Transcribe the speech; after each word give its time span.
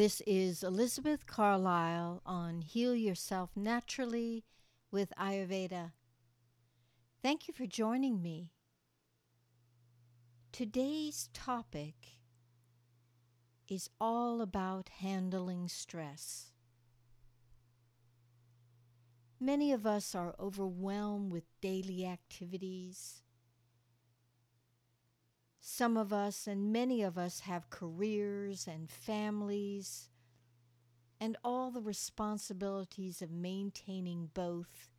This 0.00 0.22
is 0.26 0.62
Elizabeth 0.62 1.26
Carlisle 1.26 2.22
on 2.24 2.62
Heal 2.62 2.94
Yourself 2.94 3.50
Naturally 3.54 4.46
with 4.90 5.12
Ayurveda. 5.20 5.92
Thank 7.22 7.46
you 7.46 7.52
for 7.52 7.66
joining 7.66 8.22
me. 8.22 8.54
Today's 10.52 11.28
topic 11.34 11.96
is 13.68 13.90
all 14.00 14.40
about 14.40 14.88
handling 14.88 15.68
stress. 15.68 16.52
Many 19.38 19.70
of 19.70 19.84
us 19.84 20.14
are 20.14 20.34
overwhelmed 20.40 21.30
with 21.30 21.44
daily 21.60 22.06
activities. 22.06 23.20
Some 25.80 25.96
of 25.96 26.12
us 26.12 26.46
and 26.46 26.74
many 26.74 27.00
of 27.00 27.16
us 27.16 27.40
have 27.40 27.70
careers 27.70 28.66
and 28.66 28.90
families 28.90 30.10
and 31.18 31.38
all 31.42 31.70
the 31.70 31.80
responsibilities 31.80 33.22
of 33.22 33.30
maintaining 33.30 34.28
both 34.34 34.90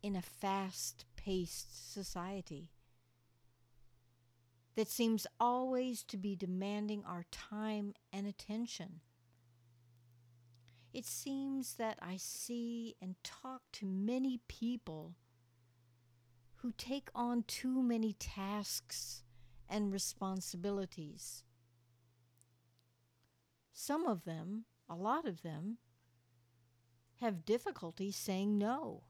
in 0.00 0.14
a 0.14 0.22
fast 0.22 1.06
paced 1.16 1.92
society 1.92 2.70
that 4.76 4.86
seems 4.86 5.26
always 5.40 6.04
to 6.04 6.16
be 6.16 6.36
demanding 6.36 7.02
our 7.04 7.24
time 7.32 7.94
and 8.12 8.24
attention. 8.24 9.00
It 10.94 11.04
seems 11.04 11.74
that 11.78 11.98
I 12.00 12.16
see 12.16 12.94
and 13.02 13.16
talk 13.24 13.62
to 13.72 13.86
many 13.86 14.38
people 14.46 15.16
who 16.58 16.70
take 16.78 17.08
on 17.12 17.42
too 17.48 17.82
many 17.82 18.12
tasks 18.12 19.24
and 19.68 19.92
responsibilities. 19.92 21.44
Some 23.72 24.06
of 24.06 24.24
them, 24.24 24.64
a 24.88 24.96
lot 24.96 25.26
of 25.26 25.42
them, 25.42 25.78
have 27.20 27.44
difficulty 27.44 28.10
saying 28.10 28.58
no. 28.58 29.02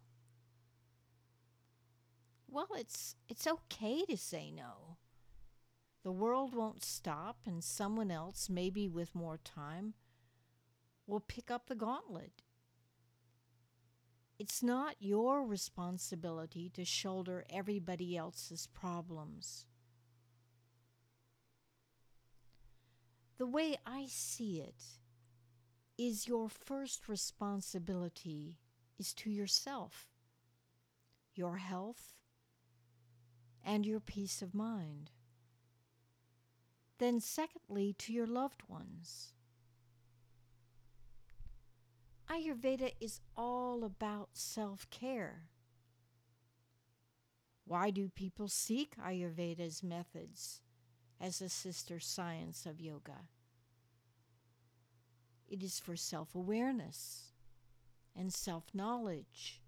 Well, 2.51 2.69
it's 2.77 3.17
it's 3.29 3.47
okay 3.47 4.05
to 4.07 4.17
say 4.17 4.51
no. 4.51 4.97
The 6.03 6.13
world 6.13 6.55
won't 6.55 6.85
stop 6.85 7.41
and 7.45 7.63
someone 7.63 8.11
else, 8.11 8.49
maybe 8.49 8.89
with 8.89 9.15
more 9.15 9.39
time, 9.39 9.95
will 11.07 11.21
pick 11.21 11.51
up 11.51 11.67
the 11.67 11.75
gauntlet. 11.75 12.43
It's 14.39 14.63
not 14.63 14.97
your 15.01 15.45
responsibility 15.45 16.71
to 16.75 16.85
shoulder 16.85 17.45
everybody 17.51 18.17
else's 18.17 18.69
problems. 18.69 19.67
The 23.39 23.47
way 23.47 23.77
I 23.87 24.07
see 24.07 24.61
it 24.61 24.83
is 25.97 26.27
your 26.27 26.49
first 26.49 27.09
responsibility 27.09 28.59
is 28.99 29.15
to 29.15 29.31
yourself, 29.31 30.09
your 31.37 31.59
health, 31.59 32.15
and 33.65 33.87
your 33.87 34.01
peace 34.01 34.43
of 34.43 34.55
mind. 34.55 35.13
Then, 36.99 37.21
secondly, 37.21 37.95
to 37.99 38.13
your 38.13 38.27
loved 38.27 38.63
ones. 38.69 39.35
Ayurveda 42.29 42.93
is 43.01 43.21
all 43.37 43.85
about 43.85 44.31
self 44.33 44.91
care. 44.91 45.45
Why 47.65 47.91
do 47.91 48.09
people 48.09 48.49
seek 48.49 48.97
Ayurveda's 48.97 49.83
methods 49.83 50.61
as 51.21 51.41
a 51.41 51.49
sister 51.49 52.01
science 52.01 52.67
of 52.67 52.81
yoga? 52.81 53.29
It 55.49 55.63
is 55.63 55.79
for 55.79 55.97
self 55.97 56.35
awareness 56.35 57.33
and 58.15 58.33
self 58.33 58.65
knowledge. 58.75 59.61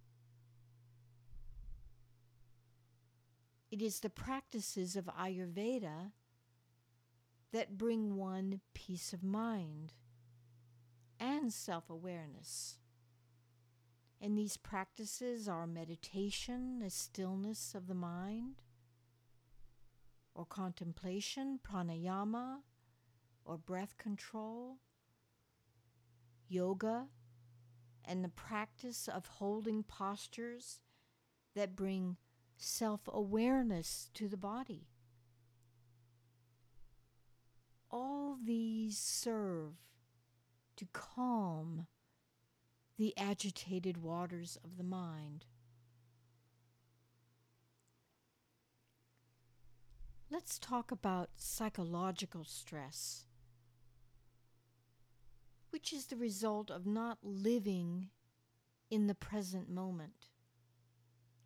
It 3.71 3.81
is 3.81 4.01
the 4.01 4.11
practices 4.11 4.97
of 4.97 5.05
Ayurveda 5.07 6.11
that 7.53 7.79
bring 7.79 8.17
one 8.17 8.61
peace 8.75 9.13
of 9.13 9.23
mind 9.23 9.93
and 11.19 11.53
self 11.53 11.89
awareness. 11.89 12.77
And 14.21 14.37
these 14.37 14.57
practices 14.57 15.49
are 15.49 15.67
meditation, 15.67 16.83
a 16.85 16.91
stillness 16.91 17.75
of 17.75 17.87
the 17.87 17.95
mind, 17.95 18.57
or 20.41 20.47
contemplation, 20.47 21.61
pranayama, 21.63 22.61
or 23.45 23.59
breath 23.59 23.99
control, 23.99 24.79
yoga, 26.49 27.09
and 28.07 28.25
the 28.25 28.31
practice 28.31 29.07
of 29.07 29.27
holding 29.27 29.83
postures 29.83 30.81
that 31.55 31.77
bring 31.77 32.17
self 32.57 33.03
awareness 33.07 34.09
to 34.15 34.29
the 34.29 34.39
body. 34.39 34.87
All 37.91 38.39
these 38.43 38.97
serve 38.97 39.75
to 40.77 40.87
calm 40.91 41.87
the 42.97 43.13
agitated 43.19 43.99
waters 43.99 44.57
of 44.65 44.79
the 44.79 44.85
mind. 44.85 45.45
Let's 50.33 50.61
talk 50.61 50.93
about 50.93 51.31
psychological 51.35 52.45
stress, 52.45 53.25
which 55.71 55.93
is 55.93 56.07
the 56.07 56.17
result 56.17 56.71
of 56.71 56.87
not 56.87 57.19
living 57.25 58.11
in 58.93 59.09
the 59.09 59.15
present 59.17 59.69
moment. 59.69 60.29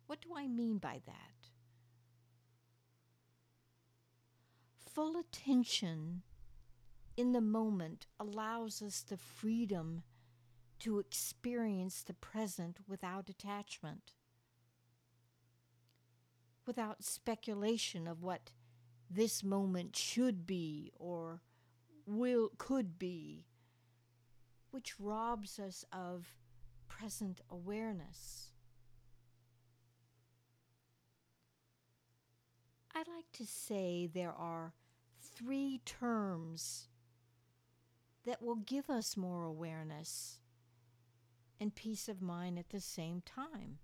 What 0.05 0.21
do 0.21 0.35
I 0.37 0.47
mean 0.47 0.77
by 0.77 1.01
that? 1.07 1.49
Full 4.93 5.17
attention 5.17 6.21
in 7.17 7.31
the 7.31 7.41
moment 7.41 8.05
allows 8.19 8.83
us 8.83 9.01
the 9.01 9.17
freedom 9.17 10.03
to 10.79 10.99
experience 10.99 12.03
the 12.03 12.13
present 12.13 12.77
without 12.87 13.29
attachment, 13.29 14.11
without 16.67 17.03
speculation 17.03 18.07
of 18.07 18.21
what 18.21 18.51
this 19.09 19.43
moment 19.43 19.95
should 19.95 20.45
be 20.45 20.91
or 20.97 21.41
will 22.05 22.51
could 22.57 22.97
be, 22.99 23.45
which 24.71 24.99
robs 24.99 25.59
us 25.59 25.85
of 25.91 26.35
present 26.87 27.41
awareness. 27.49 28.51
I 32.93 32.99
like 32.99 33.31
to 33.33 33.45
say 33.45 34.07
there 34.07 34.31
are 34.31 34.73
three 35.19 35.81
terms 35.85 36.87
that 38.25 38.41
will 38.41 38.55
give 38.55 38.89
us 38.89 39.17
more 39.17 39.43
awareness 39.43 40.39
and 41.59 41.75
peace 41.75 42.07
of 42.07 42.21
mind 42.21 42.57
at 42.57 42.69
the 42.69 42.79
same 42.79 43.21
time. 43.25 43.79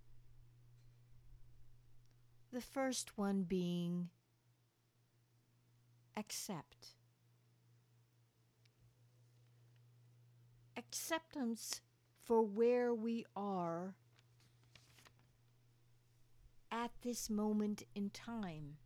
The 2.54 2.62
first 2.62 3.18
one 3.18 3.44
being 3.44 4.10
accept. 6.18 6.96
Acceptance 10.78 11.82
for 12.26 12.42
where 12.42 12.94
we 12.94 13.26
are 13.36 13.96
at 16.72 16.92
this 17.02 17.30
moment 17.30 17.84
in 17.94 18.10
time. 18.10 18.78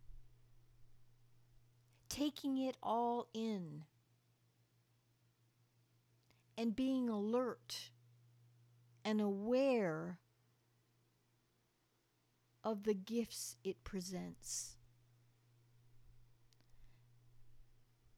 Taking 2.08 2.58
it 2.58 2.76
all 2.82 3.28
in 3.34 3.84
and 6.58 6.74
being 6.74 7.08
alert 7.08 7.90
and 9.04 9.20
aware 9.20 10.18
of 12.64 12.84
the 12.84 12.94
gifts 12.94 13.56
it 13.62 13.84
presents. 13.84 14.75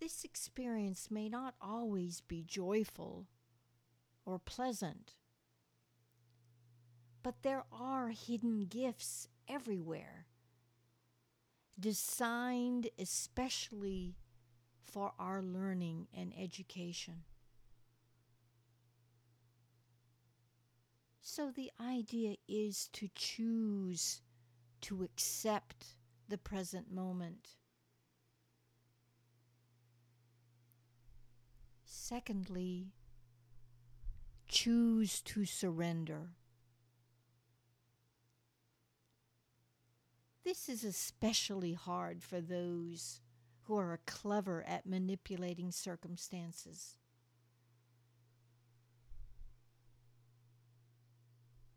This 0.08 0.24
experience 0.24 1.10
may 1.10 1.28
not 1.28 1.54
always 1.60 2.22
be 2.22 2.42
joyful 2.42 3.26
or 4.24 4.38
pleasant, 4.38 5.16
but 7.22 7.42
there 7.42 7.64
are 7.70 8.08
hidden 8.08 8.60
gifts 8.60 9.28
everywhere, 9.46 10.24
designed 11.78 12.88
especially 12.98 14.16
for 14.82 15.12
our 15.18 15.42
learning 15.42 16.08
and 16.16 16.32
education. 16.40 17.24
So 21.20 21.50
the 21.50 21.70
idea 21.78 22.36
is 22.48 22.88
to 22.94 23.10
choose 23.14 24.22
to 24.80 25.02
accept 25.02 25.96
the 26.30 26.38
present 26.38 26.90
moment. 26.90 27.57
Secondly, 32.08 32.94
choose 34.46 35.20
to 35.20 35.44
surrender. 35.44 36.30
This 40.42 40.70
is 40.70 40.84
especially 40.84 41.74
hard 41.74 42.22
for 42.22 42.40
those 42.40 43.20
who 43.64 43.76
are 43.76 44.00
clever 44.06 44.64
at 44.66 44.86
manipulating 44.86 45.70
circumstances. 45.70 46.96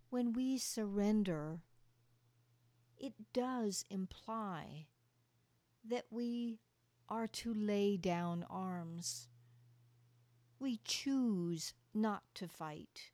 When 0.10 0.31
we 0.31 0.57
surrender, 0.57 1.60
it 2.98 3.16
does 3.34 3.84
imply 3.89 4.88
that 5.84 6.06
we 6.10 6.62
are 7.10 7.27
to 7.27 7.54
lay 7.54 7.98
down 7.98 8.45
arms. 8.50 9.27
We 10.62 10.80
choose 10.86 11.74
not 11.92 12.22
to 12.36 12.48
fight 12.48 13.10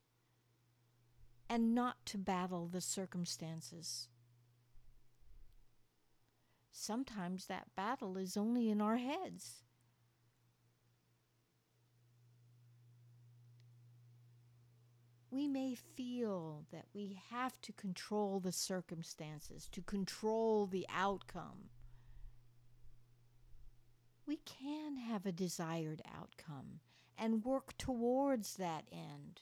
and 1.49 1.73
not 1.73 2.05
to 2.07 2.17
battle 2.17 2.67
the 2.67 2.81
circumstances. 2.81 4.09
Sometimes 6.73 7.45
that 7.45 7.73
battle 7.73 8.17
is 8.17 8.35
only 8.35 8.69
in 8.69 8.81
our 8.81 8.97
heads. 8.97 9.63
We 15.31 15.47
may 15.47 15.73
feel 15.73 16.65
that 16.73 16.87
we 16.93 17.17
have 17.29 17.61
to 17.61 17.71
control 17.71 18.41
the 18.41 18.51
circumstances, 18.51 19.69
to 19.71 19.81
control 19.81 20.65
the 20.67 20.85
outcome. 20.93 21.69
We 24.25 24.35
can 24.43 24.97
have 24.97 25.25
a 25.25 25.31
desired 25.31 26.01
outcome 26.13 26.81
and 27.17 27.43
work 27.43 27.77
towards 27.77 28.55
that 28.57 28.85
end, 28.91 29.41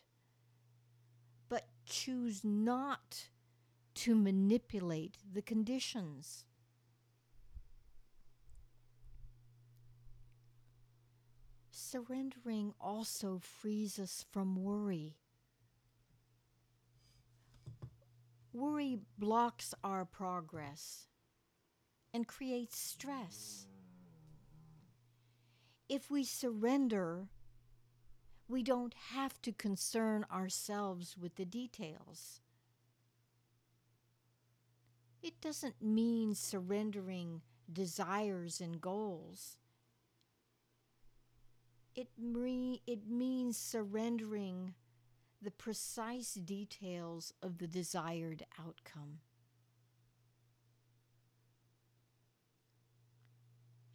but 1.50 1.68
choose 1.86 2.44
not 2.44 3.30
to 3.96 4.16
manipulate 4.16 5.18
the 5.34 5.42
conditions. 5.42 6.46
Surrendering 11.72 12.74
also 12.80 13.40
frees 13.40 14.00
us 14.00 14.26
from 14.32 14.56
worry. 14.56 15.18
Worry 18.54 19.00
blocks 19.18 19.74
our 19.84 20.06
progress 20.06 21.08
and 22.14 22.26
creates 22.28 22.78
stress. 22.78 23.68
If 25.90 26.10
we 26.10 26.24
surrender, 26.24 27.28
we 28.48 28.64
don't 28.64 28.94
have 29.14 29.42
to 29.42 29.52
concern 29.52 30.26
ourselves 30.32 31.16
with 31.18 31.36
the 31.36 31.46
details. 31.46 32.42
It 35.22 35.42
doesn't 35.42 35.82
mean 35.82 36.36
surrendering 36.36 37.42
desires 37.72 38.62
and 38.62 38.80
goals. 38.80 39.58
It, 41.96 42.10
re- 42.22 42.82
it 42.86 43.08
means 43.08 43.58
surrendering 43.58 44.76
the 45.42 45.52
precise 45.52 46.34
details 46.34 47.34
of 47.42 47.58
the 47.58 47.68
desired 47.68 48.46
outcome. 48.60 49.20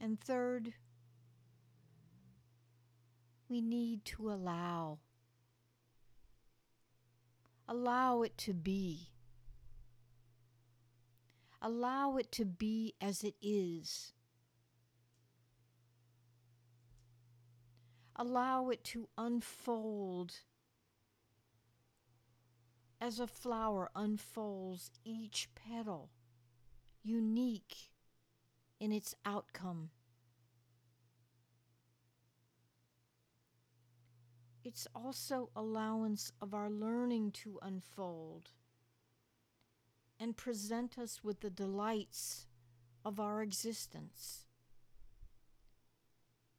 And 0.01 0.19
third, 0.19 0.73
we 3.51 3.61
need 3.61 4.05
to 4.05 4.31
allow. 4.31 5.01
Allow 7.69 8.23
it 8.23 8.39
to 8.39 8.55
be. 8.55 9.09
Allow 11.61 12.17
it 12.17 12.31
to 12.33 12.45
be 12.45 12.95
as 13.01 13.25
it 13.25 13.35
is. 13.43 14.13
Allow 18.15 18.69
it 18.69 18.85
to 18.85 19.09
unfold 19.19 20.33
as 23.01 23.19
a 23.19 23.27
flower 23.27 23.91
unfolds 23.97 24.91
each 25.05 25.49
petal, 25.55 26.11
unique 27.03 27.91
in 28.79 28.93
its 28.93 29.15
outcome. 29.25 29.91
It's 34.65 34.87
also 34.95 35.51
allowance 35.57 36.33
of 36.41 36.55
our 36.55 36.71
learning 36.71 37.33
to 37.33 37.59
unfold 37.63 38.51
and 40.19 40.37
present 40.37 40.99
us 40.99 41.25
with 41.25 41.41
the 41.41 41.51
delights 41.51 42.47
of 43.05 43.19
our 43.19 43.43
existence. 43.43 44.47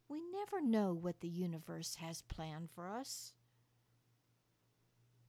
We 0.08 0.20
never 0.32 0.60
know 0.60 0.92
what 0.92 1.20
the 1.20 1.28
universe 1.28 1.94
has 1.96 2.22
planned 2.22 2.70
for 2.74 2.88
us. 2.88 3.32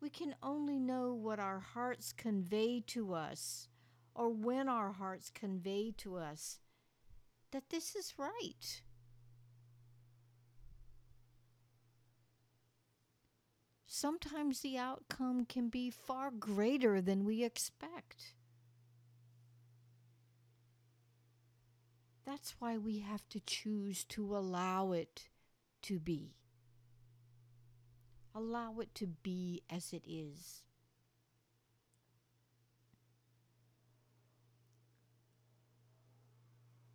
We 0.01 0.09
can 0.09 0.35
only 0.43 0.79
know 0.79 1.13
what 1.13 1.39
our 1.39 1.59
hearts 1.59 2.11
convey 2.11 2.83
to 2.87 3.13
us, 3.13 3.69
or 4.15 4.29
when 4.29 4.67
our 4.67 4.91
hearts 4.91 5.29
convey 5.29 5.93
to 5.97 6.17
us 6.17 6.59
that 7.51 7.69
this 7.69 7.95
is 7.95 8.15
right. 8.17 8.81
Sometimes 13.93 14.61
the 14.61 14.75
outcome 14.75 15.45
can 15.45 15.69
be 15.69 15.91
far 15.91 16.31
greater 16.31 16.99
than 16.99 17.23
we 17.23 17.43
expect. 17.43 18.33
That's 22.25 22.55
why 22.57 22.75
we 22.79 22.99
have 22.99 23.29
to 23.29 23.39
choose 23.39 24.03
to 24.05 24.35
allow 24.35 24.93
it 24.93 25.29
to 25.83 25.99
be. 25.99 26.31
Allow 28.33 28.79
it 28.79 28.95
to 28.95 29.05
be 29.05 29.61
as 29.69 29.93
it 29.93 30.01
is. 30.07 30.63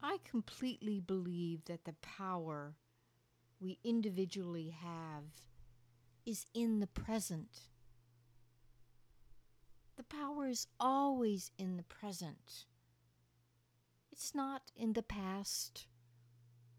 I 0.02 0.18
completely 0.28 0.98
believe 0.98 1.64
that 1.66 1.84
the 1.84 1.94
power 2.02 2.74
we 3.60 3.78
individually 3.84 4.74
have 4.82 5.22
is 6.28 6.44
in 6.52 6.78
the 6.78 6.86
present. 6.86 7.60
The 9.96 10.02
power 10.02 10.46
is 10.46 10.66
always 10.78 11.50
in 11.56 11.78
the 11.78 11.82
present. 11.84 12.66
It's 14.12 14.34
not 14.34 14.70
in 14.76 14.92
the 14.92 15.02
past 15.02 15.86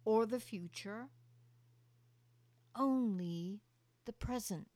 or 0.05 0.27
the 0.27 0.39
future, 0.39 1.07
only 2.75 3.61
the 4.05 4.13
present. 4.13 4.67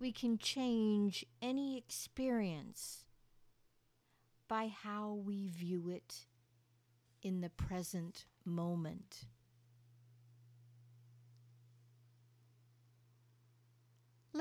We 0.00 0.10
can 0.10 0.36
change 0.36 1.24
any 1.40 1.78
experience 1.78 3.04
by 4.48 4.66
how 4.66 5.14
we 5.14 5.46
view 5.46 5.88
it 5.90 6.26
in 7.22 7.40
the 7.40 7.50
present 7.50 8.24
moment. 8.44 9.26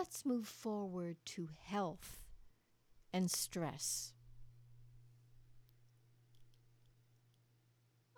Let's 0.10 0.26
move 0.26 0.48
forward 0.48 1.18
to 1.26 1.50
health 1.66 2.18
and 3.14 3.30
stress. 3.30 4.12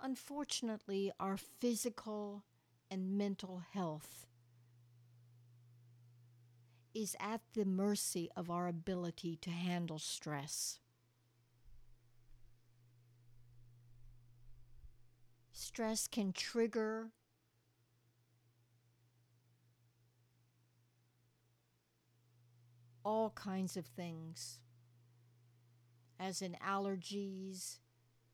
Unfortunately, 0.01 1.11
our 1.19 1.35
physical 1.35 2.45
and 2.89 3.17
mental 3.17 3.61
health 3.73 4.25
is 6.93 7.17
at 7.19 7.41
the 7.55 7.65
mercy 7.65 8.29
of 8.37 8.49
our 8.49 8.69
ability 8.69 9.35
to 9.41 9.49
handle 9.49 9.99
stress. 9.99 10.79
Stress 15.51 16.07
can 16.07 16.31
trigger 16.31 17.11
all 23.03 23.31
kinds 23.31 23.77
of 23.77 23.85
things, 23.85 24.59
as 26.19 26.41
in 26.41 26.55
allergies, 26.65 27.79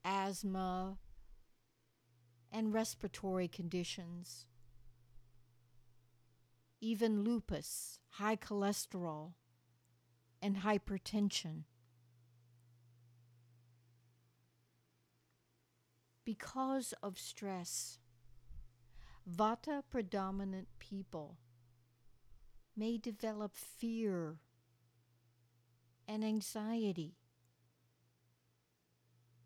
asthma, 0.04 0.98
and 2.52 2.74
respiratory 2.74 3.48
conditions, 3.48 4.46
even 6.80 7.24
lupus, 7.24 8.00
high 8.12 8.36
cholesterol, 8.36 9.34
and 10.42 10.58
hypertension. 10.58 11.64
Because 16.24 16.94
of 17.02 17.18
stress, 17.18 18.00
Vata 19.30 19.82
predominant 19.90 20.68
people 20.80 21.38
may 22.76 22.98
develop 22.98 23.56
fear 23.56 24.38
and 26.08 26.24
anxiety, 26.24 27.16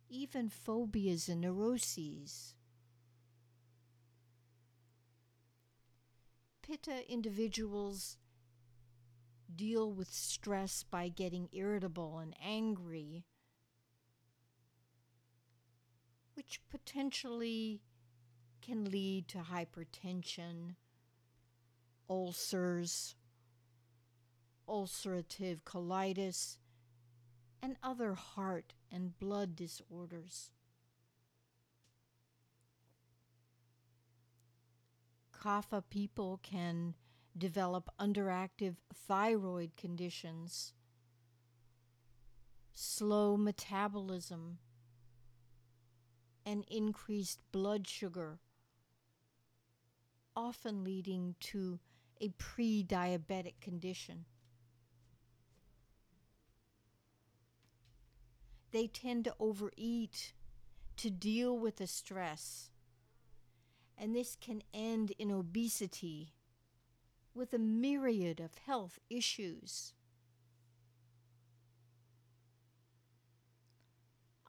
even 0.10 0.50
phobias 0.50 1.28
and 1.28 1.42
neuroses. 1.42 2.56
Pitta 6.62 7.12
individuals 7.12 8.18
deal 9.54 9.92
with 9.92 10.14
stress 10.14 10.84
by 10.84 11.10
getting 11.10 11.50
irritable 11.52 12.20
and 12.20 12.36
angry, 12.42 13.26
which 16.36 16.62
potentially 16.70 17.82
can 18.62 18.86
lead 18.86 19.28
to 19.28 19.40
hypertension, 19.40 20.76
ulcers, 22.10 23.16
ulcerative 24.72 25.62
colitis, 25.64 26.58
and 27.62 27.76
other 27.84 28.14
heart 28.14 28.74
and 28.92 29.20
blood 29.20 29.56
disorders. 29.56 30.52
Kapha 35.38 35.84
people 35.90 36.40
can 36.42 36.96
develop 37.38 37.90
underactive 38.00 38.76
thyroid 38.94 39.76
conditions, 39.76 40.74
slow 42.74 43.38
metabolism, 43.38 44.60
and 46.46 46.64
increased 46.70 47.40
blood 47.52 47.88
sugar, 47.88 48.40
often 50.36 50.84
leading 50.84 51.36
to 51.40 51.80
a 52.20 52.30
pre 52.38 52.84
diabetic 52.84 53.60
condition. 53.62 54.26
They 58.72 58.88
tend 58.88 59.26
to 59.26 59.36
overeat 59.40 60.34
to 60.98 61.10
deal 61.10 61.58
with 61.58 61.78
the 61.78 61.88
stress, 61.88 62.70
and 63.98 64.16
this 64.16 64.38
can 64.40 64.62
end 64.74 65.12
in 65.18 65.32
obesity 65.32 66.34
with 67.34 67.54
a 67.54 67.60
myriad 67.60 68.40
of 68.40 68.56
health 68.66 69.00
issues. 69.10 69.94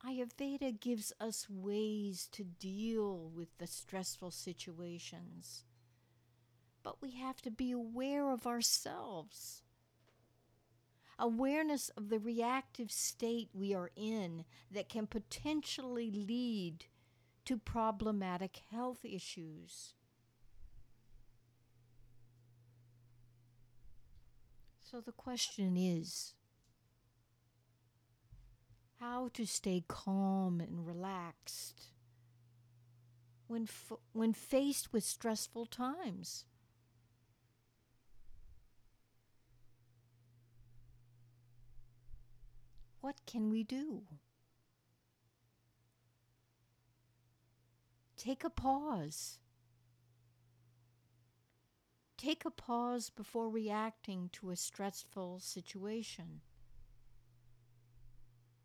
Ayurveda 0.05 0.81
gives 0.81 1.12
us 1.21 1.49
ways 1.49 2.29
to 2.33 2.43
deal 2.43 3.31
with 3.35 3.57
the 3.59 3.69
stressful 3.69 4.33
situations, 4.33 5.64
but 6.83 7.00
we 7.00 7.12
have 7.12 7.41
to 7.43 7.50
be 7.50 7.71
aware 7.71 8.31
of 8.31 8.47
ourselves. 8.47 9.62
Awareness 11.23 11.88
of 11.91 12.09
the 12.09 12.19
reactive 12.19 12.91
state 12.91 13.49
we 13.55 13.73
are 13.73 13.93
in 13.95 14.45
that 14.73 14.88
can 14.88 15.07
potentially 15.07 16.11
lead 16.11 16.87
to 17.45 17.57
problematic 17.57 18.61
health 18.73 19.05
issues. 19.05 19.95
So 24.81 25.00
the 25.00 25.12
question 25.12 25.76
is 25.76 26.35
how 28.99 29.31
to 29.35 29.47
stay 29.47 29.85
calm 29.87 30.61
and 30.61 30.85
relaxed 30.85 31.93
when, 33.47 33.62
f- 33.62 33.93
when 34.12 34.33
faced 34.33 34.93
with 34.93 35.05
stressful 35.05 35.67
times. 35.67 36.47
What 43.02 43.16
can 43.26 43.50
we 43.50 43.64
do? 43.64 44.04
Take 48.16 48.44
a 48.44 48.50
pause. 48.50 49.40
Take 52.16 52.44
a 52.44 52.50
pause 52.52 53.11
before 53.11 53.50
reacting 53.50 54.30
to 54.35 54.50
a 54.50 54.56
stressful 54.56 55.40
situation. 55.40 56.42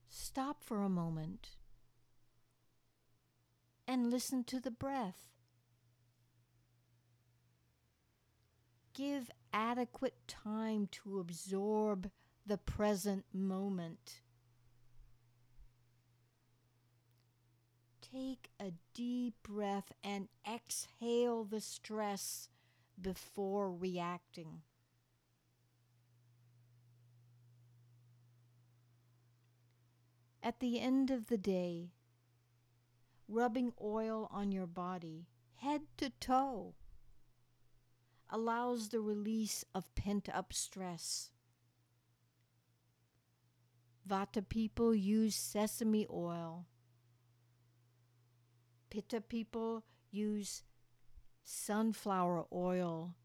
Stop 0.08 0.64
for 0.64 0.84
a 0.84 0.90
moment 0.90 1.56
and 3.88 4.12
listen 4.12 4.44
to 4.44 4.60
the 4.60 4.70
breath. 4.70 5.32
Give 8.94 9.32
adequate 9.52 10.28
time 10.28 10.90
to 10.92 11.20
absorb 11.20 12.12
the 12.46 12.60
present 12.60 13.26
moment. 13.34 14.22
Take 18.12 18.50
a 18.60 18.72
deep 18.94 19.36
breath 19.44 19.92
and 20.04 20.30
exhale 20.50 21.44
the 21.44 21.60
stress 21.60 22.50
before 23.02 23.72
reacting. 23.72 24.62
At 30.42 30.60
the 30.62 30.80
end 30.80 31.12
of 31.12 31.28
the 31.28 31.38
day, 31.38 31.92
rubbing 33.28 33.74
oil 33.82 34.30
on 34.32 34.52
your 34.54 34.68
body, 34.68 35.28
head 35.56 35.82
to 35.98 36.10
toe, 36.22 36.76
allows 38.30 38.90
the 38.90 39.02
release 39.02 39.66
of 39.76 39.94
pent 39.96 40.30
up 40.34 40.54
stress. 40.54 41.32
Vata 44.08 44.48
people 44.48 44.96
use 44.96 45.36
sesame 45.36 46.08
oil. 46.10 46.66
Pitta 48.90 49.22
people 49.22 49.84
use 50.12 50.64
sunflower 51.44 52.46
oil, 52.52 53.16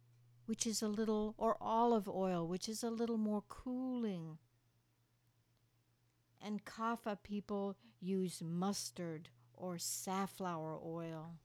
which 0.46 0.66
is 0.66 0.82
a 0.82 0.88
little, 0.88 1.34
or 1.38 1.56
olive 1.60 2.08
oil, 2.08 2.46
which 2.46 2.68
is 2.68 2.82
a 2.82 2.90
little 2.90 3.18
more 3.18 3.42
cooling. 3.48 4.38
And 6.40 6.64
Kapha 6.64 7.16
people 7.22 7.76
use 8.00 8.42
mustard 8.42 9.28
or 9.54 9.78
safflower 9.78 10.78
oil. 10.84 11.36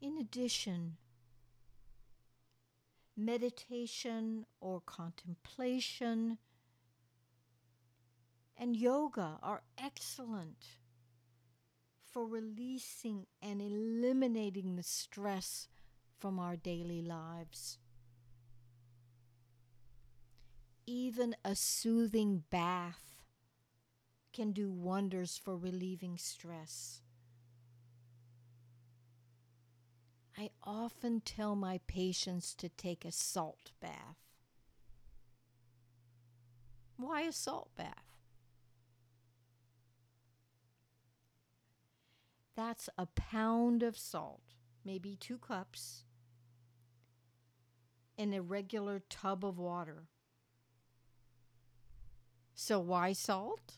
In 0.00 0.18
addition, 0.18 0.96
meditation 3.16 4.44
or 4.60 4.80
contemplation 4.80 6.38
and 8.58 8.76
yoga 8.76 9.38
are 9.42 9.62
excellent 9.76 10.64
for 12.12 12.26
releasing 12.26 13.26
and 13.42 13.60
eliminating 13.60 14.76
the 14.76 14.82
stress 14.82 15.68
from 16.18 16.38
our 16.38 16.56
daily 16.56 17.02
lives. 17.02 17.78
Even 20.86 21.34
a 21.44 21.54
soothing 21.54 22.44
bath 22.48 23.22
can 24.32 24.52
do 24.52 24.70
wonders 24.70 25.38
for 25.42 25.56
relieving 25.56 26.16
stress. 26.16 27.02
I 30.38 30.50
often 30.62 31.20
tell 31.20 31.56
my 31.56 31.80
patients 31.86 32.54
to 32.56 32.68
take 32.68 33.04
a 33.04 33.12
salt 33.12 33.72
bath. 33.80 34.18
Why 36.98 37.22
a 37.22 37.32
salt 37.32 37.70
bath? 37.76 38.05
That's 42.56 42.88
a 42.96 43.04
pound 43.04 43.82
of 43.82 43.98
salt, 43.98 44.40
maybe 44.82 45.14
two 45.14 45.36
cups, 45.36 46.04
in 48.16 48.32
a 48.32 48.40
regular 48.40 49.02
tub 49.10 49.44
of 49.44 49.58
water. 49.58 50.08
So, 52.54 52.80
why 52.80 53.12
salt? 53.12 53.74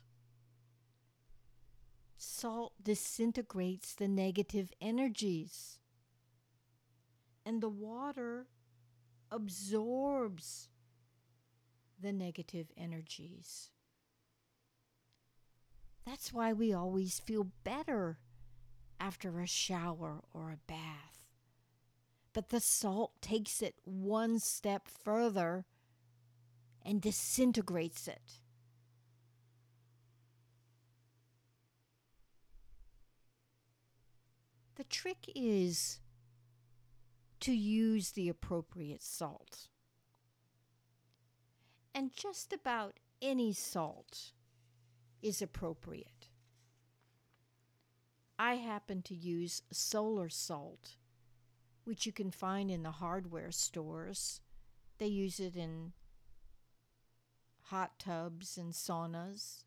Salt 2.17 2.73
disintegrates 2.81 3.97
the 3.97 4.07
negative 4.07 4.73
energies, 4.81 5.81
and 7.45 7.61
the 7.61 7.69
water 7.69 8.47
absorbs 9.29 10.69
the 12.01 12.13
negative 12.13 12.69
energies. 12.77 13.71
That's 16.07 16.33
why 16.33 16.53
we 16.53 16.73
always 16.73 17.19
feel 17.19 17.49
better 17.65 18.19
after 19.01 19.41
a 19.41 19.47
shower 19.47 20.21
or 20.33 20.51
a 20.51 20.59
bath. 20.67 21.19
But 22.33 22.51
the 22.51 22.61
salt 22.61 23.13
takes 23.21 23.63
it 23.63 23.77
one 23.85 24.39
step 24.39 24.89
further 24.89 25.65
and 26.83 27.01
disintegrates 27.01 28.07
it. 28.09 28.41
The 34.77 34.85
trick 34.85 35.31
is 35.35 35.99
to 37.41 37.53
use 37.53 38.13
the 38.13 38.29
appropriate 38.29 39.03
salt. 39.03 39.69
And 41.95 42.13
just 42.13 42.53
about 42.53 42.99
any 43.21 43.53
salt 43.53 44.33
is 45.21 45.43
appropriate. 45.43 46.18
I 48.39 48.55
happen 48.55 49.03
to 49.03 49.15
use 49.15 49.63
solar 49.73 50.29
salt, 50.29 50.97
which 51.85 52.07
you 52.07 52.13
can 52.13 52.31
find 52.31 52.71
in 52.71 52.85
the 52.85 52.93
hardware 52.93 53.51
stores. 53.51 54.41
They 54.99 55.07
use 55.07 55.41
it 55.41 55.57
in 55.57 55.93
hot 57.65 57.99
tubs 57.99 58.57
and 58.57 58.73
saunas, 58.73 59.65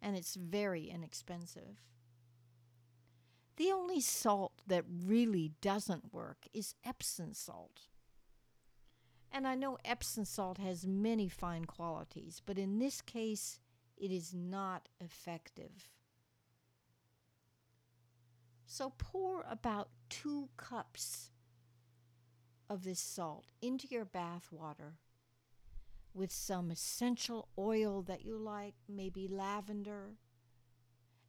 and 0.00 0.16
it's 0.16 0.36
very 0.36 0.88
inexpensive. 0.88 1.80
The 3.56 3.70
only 3.70 4.00
salt 4.00 4.62
that 4.66 4.84
really 4.88 5.52
doesn't 5.60 6.12
work 6.12 6.46
is 6.52 6.74
Epsom 6.84 7.34
salt. 7.34 7.88
And 9.30 9.46
I 9.46 9.54
know 9.54 9.78
Epsom 9.84 10.24
salt 10.24 10.58
has 10.58 10.86
many 10.86 11.28
fine 11.28 11.64
qualities, 11.64 12.40
but 12.44 12.58
in 12.58 12.78
this 12.78 13.00
case, 13.00 13.58
it 13.96 14.10
is 14.10 14.32
not 14.32 14.88
effective. 15.00 15.90
So 18.66 18.92
pour 18.96 19.44
about 19.48 19.88
two 20.08 20.48
cups 20.56 21.30
of 22.68 22.84
this 22.84 23.00
salt 23.00 23.46
into 23.60 23.86
your 23.88 24.04
bath 24.04 24.48
water 24.50 24.94
with 26.14 26.32
some 26.32 26.70
essential 26.70 27.48
oil 27.58 28.02
that 28.02 28.24
you 28.24 28.36
like, 28.36 28.74
maybe 28.88 29.28
lavender, 29.28 30.14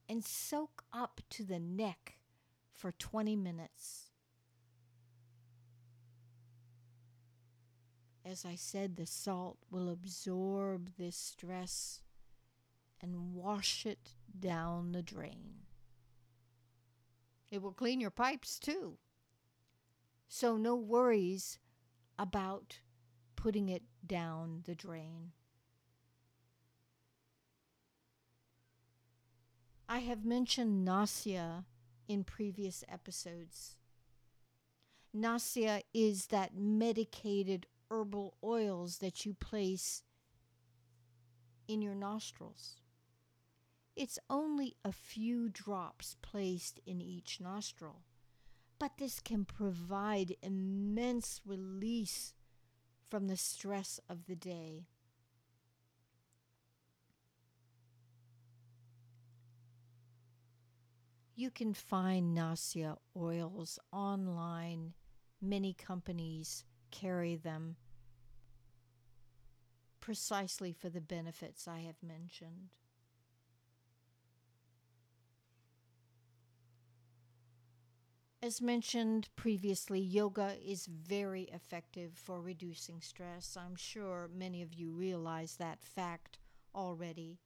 and 0.07 0.23
soak 0.23 0.83
up 0.93 1.21
to 1.31 1.43
the 1.43 1.59
neck 1.59 2.19
for 2.71 2.91
20 2.91 3.35
minutes. 3.35 4.11
As 8.23 8.45
I 8.45 8.55
said, 8.55 8.95
the 8.95 9.05
salt 9.05 9.57
will 9.69 9.89
absorb 9.89 10.91
this 10.97 11.15
stress 11.15 12.01
and 13.01 13.33
wash 13.33 13.85
it 13.85 14.13
down 14.39 14.91
the 14.91 15.03
drain. 15.03 15.64
It 17.55 17.61
will 17.61 17.71
clean 17.71 18.01
your 18.01 18.11
pipes 18.11 18.59
too. 18.59 18.97
So, 20.27 20.57
no 20.57 20.75
worries 20.75 21.57
about 22.19 22.79
putting 23.37 23.69
it 23.69 23.83
down 24.05 24.63
the 24.65 24.75
drain. 24.75 25.31
I 29.87 29.99
have 29.99 30.25
mentioned 30.25 30.83
nasya 30.83 31.63
in 32.09 32.25
previous 32.25 32.83
episodes. 32.89 33.77
Nasya 35.13 35.83
is 35.93 36.25
that 36.25 36.57
medicated 36.57 37.67
herbal 37.89 38.35
oils 38.43 38.97
that 38.97 39.25
you 39.25 39.33
place 39.33 40.03
in 41.69 41.81
your 41.81 41.95
nostrils. 41.95 42.81
It's 43.95 44.19
only 44.29 44.75
a 44.83 44.91
few 44.91 45.47
drops 45.47 46.17
placed 46.21 46.81
in 46.85 47.01
each 47.01 47.39
nostril, 47.39 48.01
but 48.77 48.97
this 48.97 49.21
can 49.21 49.45
provide 49.45 50.35
immense 50.41 51.39
release 51.45 52.33
from 53.09 53.27
the 53.27 53.37
stress 53.37 53.99
of 54.09 54.25
the 54.25 54.35
day. 54.35 54.87
You 61.37 61.49
can 61.49 61.73
find 61.73 62.33
nasya 62.33 62.97
oils 63.15 63.79
online. 63.91 64.93
Many 65.41 65.73
companies 65.73 66.65
carry 66.91 67.35
them 67.35 67.75
precisely 69.99 70.71
for 70.71 70.89
the 70.89 71.01
benefits 71.01 71.67
I 71.67 71.79
have 71.79 72.01
mentioned. 72.01 72.69
As 78.45 78.61
mentioned 78.61 79.27
previously, 79.35 79.99
yoga 79.99 80.55
is 80.63 80.85
very 80.85 81.49
effective 81.51 82.11
for 82.13 82.39
reducing 82.39 83.01
stress. 83.01 83.57
I'm 83.59 83.75
sure 83.75 84.29
many 84.31 84.61
of 84.61 84.71
you 84.71 84.91
realize 84.91 85.55
that 85.55 85.83
fact 85.83 86.37
already. 86.75 87.39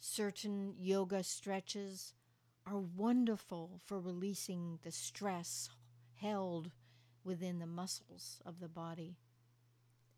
Certain 0.00 0.74
yoga 0.76 1.22
stretches 1.22 2.12
are 2.66 2.80
wonderful 2.80 3.80
for 3.84 4.00
releasing 4.00 4.80
the 4.82 4.90
stress 4.90 5.68
held 6.16 6.72
within 7.22 7.60
the 7.60 7.68
muscles 7.68 8.40
of 8.44 8.58
the 8.58 8.68
body, 8.68 9.16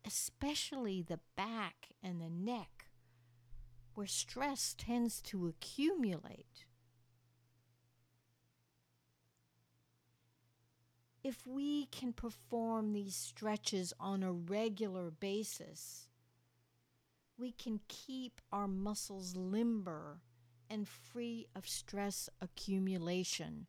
especially 0.03 1.03
the 1.03 1.19
back 1.37 1.89
and 2.01 2.19
the 2.19 2.31
neck, 2.31 2.89
where 3.93 4.07
stress 4.07 4.73
tends 4.75 5.21
to 5.21 5.45
accumulate. 5.47 6.65
If 11.23 11.45
we 11.45 11.87
can 11.87 12.13
perform 12.13 12.93
these 12.93 13.15
stretches 13.15 13.93
on 13.99 14.23
a 14.23 14.31
regular 14.31 15.11
basis, 15.11 16.07
we 17.37 17.51
can 17.51 17.81
keep 17.87 18.41
our 18.51 18.67
muscles 18.67 19.35
limber 19.35 20.21
and 20.69 20.87
free 20.87 21.47
of 21.55 21.67
stress 21.67 22.29
accumulation. 22.41 23.67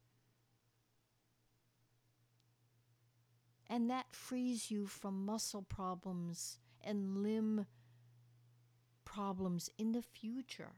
And 3.68 3.88
that 3.88 4.06
frees 4.12 4.70
you 4.70 4.86
from 4.86 5.24
muscle 5.24 5.62
problems 5.62 6.58
and 6.82 7.22
limb 7.22 7.66
problems 9.04 9.70
in 9.78 9.92
the 9.92 10.02
future. 10.02 10.72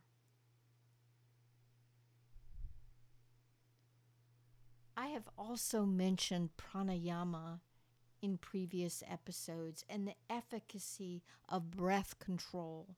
I 4.97 5.09
have 5.09 5.29
also 5.39 5.85
mentioned 5.85 6.51
pranayama 6.57 7.61
in 8.21 8.39
previous 8.39 9.03
episodes 9.09 9.85
and 9.89 10.07
the 10.07 10.15
efficacy 10.31 11.23
of 11.49 11.71
breath 11.71 12.19
control. 12.19 12.97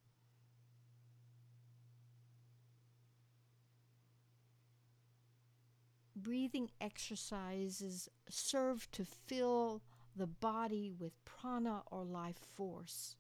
breathing 6.16 6.70
exercises 6.80 8.08
serve 8.28 8.90
to 8.92 9.04
fill 9.04 9.82
the 10.16 10.26
body 10.26 10.90
with 10.90 11.12
prana 11.24 11.82
or 11.90 12.04
life 12.04 12.38
force. 12.54 13.16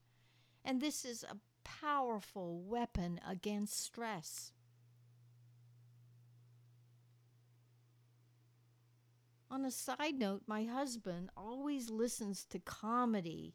And 0.64 0.80
this 0.80 1.04
is 1.04 1.22
a 1.22 1.36
powerful 1.64 2.60
weapon 2.60 3.20
against 3.26 3.78
stress. 3.78 4.52
On 9.54 9.64
a 9.64 9.70
side 9.70 10.18
note, 10.18 10.42
my 10.48 10.64
husband 10.64 11.30
always 11.36 11.88
listens 11.88 12.44
to 12.46 12.58
comedy 12.58 13.54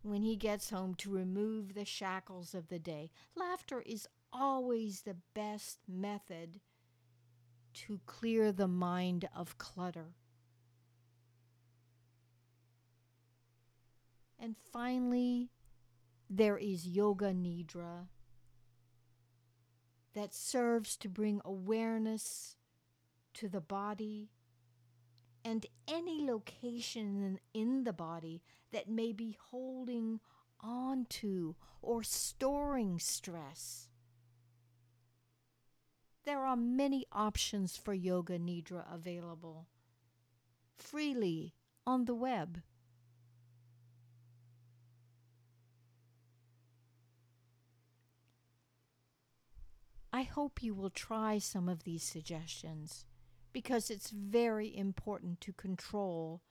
when 0.00 0.22
he 0.22 0.36
gets 0.36 0.70
home 0.70 0.94
to 0.94 1.12
remove 1.12 1.74
the 1.74 1.84
shackles 1.84 2.54
of 2.54 2.68
the 2.68 2.78
day. 2.78 3.10
Laughter 3.36 3.82
is 3.82 4.08
always 4.32 5.02
the 5.02 5.18
best 5.34 5.80
method 5.86 6.62
to 7.74 8.00
clear 8.06 8.52
the 8.52 8.66
mind 8.66 9.28
of 9.36 9.58
clutter. 9.58 10.14
And 14.38 14.56
finally, 14.72 15.50
there 16.30 16.56
is 16.56 16.88
Yoga 16.88 17.34
Nidra 17.34 18.06
that 20.14 20.32
serves 20.32 20.96
to 20.96 21.10
bring 21.10 21.42
awareness 21.44 22.56
to 23.34 23.48
the 23.48 23.60
body 23.60 24.30
and 25.44 25.66
any 25.88 26.24
location 26.24 27.38
in 27.52 27.84
the 27.84 27.92
body 27.92 28.42
that 28.72 28.88
may 28.88 29.12
be 29.12 29.36
holding 29.50 30.20
on 30.60 31.06
to 31.08 31.56
or 31.80 32.02
storing 32.02 32.98
stress. 32.98 33.88
There 36.24 36.46
are 36.46 36.56
many 36.56 37.04
options 37.10 37.76
for 37.76 37.92
Yoga 37.92 38.38
Nidra 38.38 38.84
available 38.92 39.66
freely 40.76 41.54
on 41.86 42.04
the 42.04 42.14
web. 42.14 42.62
I 50.12 50.22
hope 50.22 50.62
you 50.62 50.74
will 50.74 50.90
try 50.90 51.38
some 51.38 51.68
of 51.68 51.84
these 51.84 52.02
suggestions 52.02 53.06
because 53.52 53.90
it's 53.90 54.10
very 54.10 54.74
important 54.76 55.40
to 55.42 55.52
control 55.52 56.42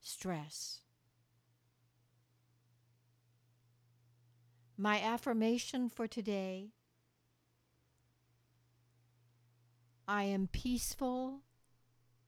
stress. 0.00 0.80
My 4.76 5.00
affirmation 5.00 5.88
for 5.88 6.06
today 6.06 6.72
I 10.08 10.24
am 10.24 10.46
peaceful 10.46 11.40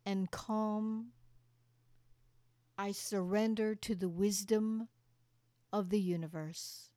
and 0.04 0.30
calm. 0.30 1.12
I 2.76 2.92
surrender 2.92 3.74
to 3.76 3.94
the 3.94 4.08
wisdom 4.08 4.88
of 5.72 5.90
the 5.90 6.00
universe. 6.00 6.90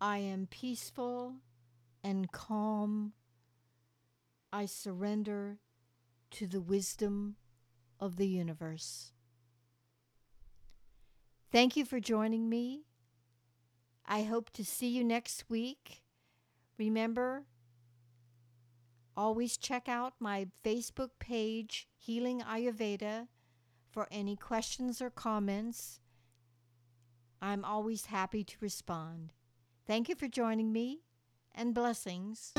I 0.00 0.18
am 0.18 0.46
peaceful 0.46 1.36
and 2.04 2.30
calm. 2.30 3.14
I 4.52 4.66
surrender 4.66 5.58
to 6.32 6.46
the 6.46 6.60
wisdom 6.60 7.36
of 7.98 8.16
the 8.16 8.26
universe. 8.26 9.12
Thank 11.52 11.76
you 11.76 11.84
for 11.84 12.00
joining 12.00 12.48
me. 12.48 12.84
I 14.06 14.22
hope 14.22 14.50
to 14.50 14.64
see 14.64 14.88
you 14.88 15.04
next 15.04 15.44
week. 15.48 16.02
Remember, 16.78 17.44
always 19.16 19.56
check 19.56 19.88
out 19.88 20.14
my 20.18 20.48
Facebook 20.64 21.10
page, 21.18 21.88
Healing 21.96 22.40
Ayurveda, 22.40 23.28
for 23.90 24.08
any 24.10 24.36
questions 24.36 25.02
or 25.02 25.10
comments. 25.10 26.00
I'm 27.42 27.64
always 27.64 28.06
happy 28.06 28.44
to 28.44 28.56
respond. 28.60 29.32
Thank 29.86 30.08
you 30.08 30.14
for 30.14 30.28
joining 30.28 30.72
me 30.72 31.00
and 31.54 31.74
blessings. 31.74 32.52